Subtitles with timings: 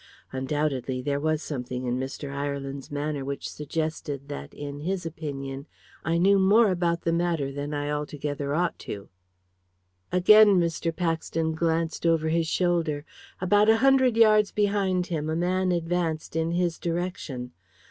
[0.31, 2.33] Undoubtedly, there was something in Mr.
[2.33, 5.67] Ireland's manner which suggested that, in his opinion,
[6.03, 9.09] I knew more about the matter than I altogether ought to."
[10.11, 10.91] Again Mr.
[10.91, 13.05] Paxton glanced over his shoulder.
[13.39, 17.51] About a hundred yards behind him a man advanced in his direction.